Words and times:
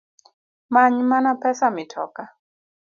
Manymana 0.69 1.31
pesa 1.35 1.71
mitoka 1.71 2.29